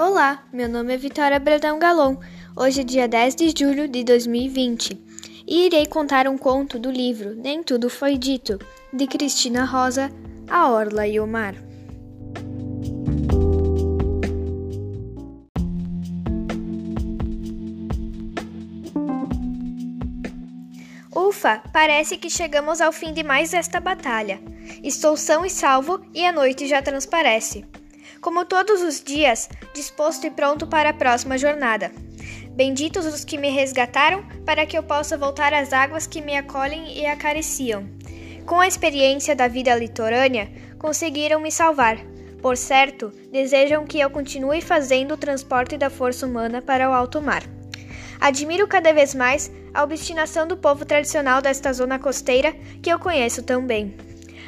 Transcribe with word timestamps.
Olá, 0.00 0.44
meu 0.52 0.68
nome 0.68 0.94
é 0.94 0.96
Vitória 0.96 1.40
Bradão 1.40 1.76
Galon. 1.76 2.18
Hoje 2.54 2.82
é 2.82 2.84
dia 2.84 3.08
10 3.08 3.34
de 3.34 3.48
julho 3.48 3.88
de 3.88 4.04
2020 4.04 4.96
e 5.44 5.66
irei 5.66 5.86
contar 5.86 6.28
um 6.28 6.38
conto 6.38 6.78
do 6.78 6.88
livro 6.88 7.34
Nem 7.34 7.64
Tudo 7.64 7.90
Foi 7.90 8.16
Dito, 8.16 8.60
de 8.92 9.08
Cristina 9.08 9.64
Rosa, 9.64 10.08
A 10.48 10.70
Orla 10.70 11.04
e 11.04 11.18
o 11.18 11.26
Mar. 11.26 11.56
Ufa, 21.12 21.60
parece 21.72 22.16
que 22.16 22.30
chegamos 22.30 22.80
ao 22.80 22.92
fim 22.92 23.12
de 23.12 23.24
mais 23.24 23.52
esta 23.52 23.80
batalha. 23.80 24.40
Estou 24.80 25.16
são 25.16 25.44
e 25.44 25.50
salvo 25.50 26.00
e 26.14 26.24
a 26.24 26.30
noite 26.30 26.68
já 26.68 26.80
transparece. 26.80 27.64
Como 28.20 28.44
todos 28.44 28.82
os 28.82 29.02
dias, 29.02 29.48
disposto 29.72 30.26
e 30.26 30.30
pronto 30.30 30.66
para 30.66 30.90
a 30.90 30.94
próxima 30.94 31.38
jornada. 31.38 31.92
Benditos 32.50 33.06
os 33.06 33.24
que 33.24 33.38
me 33.38 33.50
resgataram, 33.50 34.24
para 34.44 34.66
que 34.66 34.76
eu 34.76 34.82
possa 34.82 35.16
voltar 35.16 35.54
às 35.54 35.72
águas 35.72 36.06
que 36.06 36.20
me 36.20 36.36
acolhem 36.36 36.98
e 36.98 37.06
acariciam. 37.06 37.88
Com 38.44 38.58
a 38.58 38.66
experiência 38.66 39.36
da 39.36 39.46
vida 39.46 39.74
litorânea, 39.76 40.50
conseguiram 40.78 41.40
me 41.40 41.52
salvar. 41.52 41.98
Por 42.42 42.56
certo, 42.56 43.12
desejam 43.30 43.86
que 43.86 44.00
eu 44.00 44.10
continue 44.10 44.60
fazendo 44.60 45.14
o 45.14 45.18
transporte 45.18 45.76
da 45.76 45.88
força 45.88 46.26
humana 46.26 46.60
para 46.60 46.90
o 46.90 46.92
alto 46.92 47.22
mar. 47.22 47.42
Admiro 48.20 48.66
cada 48.66 48.92
vez 48.92 49.14
mais 49.14 49.50
a 49.72 49.84
obstinação 49.84 50.46
do 50.46 50.56
povo 50.56 50.84
tradicional 50.84 51.40
desta 51.40 51.72
zona 51.72 51.98
costeira 51.98 52.52
que 52.82 52.90
eu 52.90 52.98
conheço 52.98 53.42
tão 53.44 53.64
bem. 53.64 53.96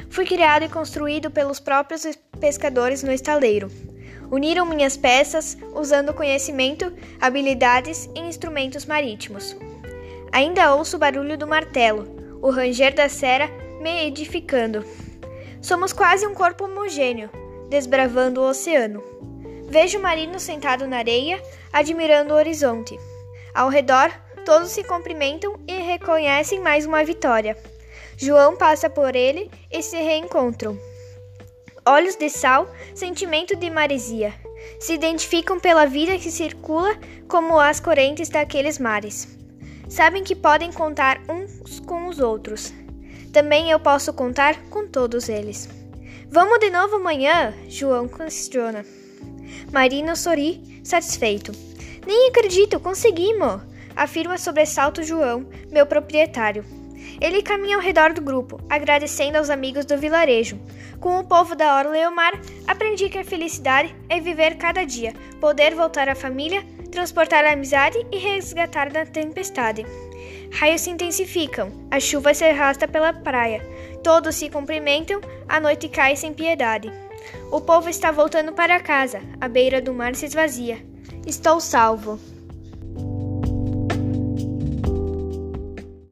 Fui 0.09 0.25
criado 0.25 0.63
e 0.63 0.69
construído 0.69 1.31
pelos 1.31 1.59
próprios 1.59 2.05
pescadores 2.41 3.03
no 3.03 3.11
estaleiro. 3.13 3.71
Uniram 4.31 4.65
minhas 4.65 4.97
peças 4.97 5.57
usando 5.73 6.13
conhecimento, 6.13 6.91
habilidades 7.19 8.09
e 8.15 8.19
instrumentos 8.19 8.85
marítimos. 8.85 9.55
Ainda 10.31 10.73
ouço 10.73 10.95
o 10.95 10.99
barulho 10.99 11.37
do 11.37 11.47
martelo, 11.47 12.07
o 12.41 12.49
ranger 12.49 12.95
da 12.95 13.07
cera 13.07 13.47
me 13.79 14.07
edificando. 14.07 14.83
Somos 15.61 15.93
quase 15.93 16.25
um 16.25 16.33
corpo 16.33 16.65
homogêneo, 16.65 17.29
desbravando 17.69 18.41
o 18.41 18.49
oceano. 18.49 19.03
Vejo 19.69 19.99
o 19.99 20.01
marino 20.01 20.39
sentado 20.39 20.87
na 20.87 20.97
areia, 20.97 21.41
admirando 21.71 22.33
o 22.33 22.37
horizonte. 22.37 22.97
Ao 23.53 23.69
redor, 23.69 24.09
todos 24.45 24.71
se 24.71 24.83
cumprimentam 24.83 25.59
e 25.67 25.73
reconhecem 25.73 26.59
mais 26.59 26.85
uma 26.85 27.03
vitória. 27.03 27.55
João 28.17 28.55
passa 28.55 28.89
por 28.89 29.15
ele 29.15 29.51
e 29.71 29.83
se 29.83 29.97
reencontram. 29.97 30.77
Olhos 31.85 32.15
de 32.15 32.29
sal, 32.29 32.69
sentimento 32.93 33.55
de 33.55 33.67
maresia, 33.67 34.35
se 34.79 34.93
identificam 34.93 35.59
pela 35.59 35.87
vida 35.87 36.15
que 36.19 36.29
circula 36.29 36.95
como 37.27 37.59
as 37.59 37.79
correntes 37.79 38.29
daqueles 38.29 38.77
mares. 38.77 39.27
Sabem 39.89 40.23
que 40.23 40.35
podem 40.35 40.71
contar 40.71 41.19
uns 41.27 41.79
com 41.79 42.05
os 42.07 42.19
outros. 42.19 42.71
Também 43.33 43.71
eu 43.71 43.79
posso 43.79 44.13
contar 44.13 44.61
com 44.69 44.87
todos 44.87 45.27
eles. 45.27 45.67
Vamos 46.29 46.59
de 46.59 46.69
novo 46.69 46.97
amanhã? 46.97 47.51
João 47.67 48.07
questiona. 48.07 48.85
Marino 49.73 50.15
sorri, 50.15 50.81
satisfeito. 50.83 51.51
Nem 52.05 52.29
acredito, 52.29 52.79
conseguimos! 52.79 53.59
Afirma 53.95 54.37
sobressalto 54.37 55.01
João, 55.01 55.49
meu 55.71 55.87
proprietário. 55.87 56.63
Ele 57.19 57.41
caminha 57.41 57.75
ao 57.75 57.81
redor 57.81 58.13
do 58.13 58.21
grupo, 58.21 58.59
agradecendo 58.69 59.37
aos 59.37 59.49
amigos 59.49 59.85
do 59.85 59.97
vilarejo. 59.97 60.59
Com 60.99 61.19
o 61.19 61.23
povo 61.23 61.55
da 61.55 61.77
Orla 61.77 61.97
e 61.97 62.05
o 62.05 62.15
mar, 62.15 62.33
aprendi 62.67 63.09
que 63.09 63.17
a 63.17 63.23
felicidade 63.23 63.95
é 64.09 64.19
viver 64.19 64.57
cada 64.57 64.85
dia, 64.85 65.13
poder 65.39 65.75
voltar 65.75 66.09
à 66.09 66.15
família, 66.15 66.63
transportar 66.91 67.45
a 67.45 67.53
amizade 67.53 67.97
e 68.11 68.17
resgatar 68.17 68.91
da 68.91 69.05
tempestade. 69.05 69.85
Raios 70.53 70.81
se 70.81 70.89
intensificam, 70.89 71.71
a 71.89 71.99
chuva 71.99 72.33
se 72.33 72.43
arrasta 72.43 72.87
pela 72.87 73.13
praia, 73.13 73.65
todos 74.03 74.35
se 74.35 74.49
cumprimentam, 74.49 75.21
a 75.47 75.59
noite 75.59 75.87
cai 75.87 76.15
sem 76.15 76.33
piedade. 76.33 76.91
O 77.51 77.61
povo 77.61 77.89
está 77.89 78.11
voltando 78.11 78.51
para 78.53 78.79
casa, 78.79 79.21
a 79.39 79.47
beira 79.47 79.81
do 79.81 79.93
mar 79.93 80.15
se 80.15 80.25
esvazia. 80.25 80.77
Estou 81.25 81.59
salvo. 81.59 82.19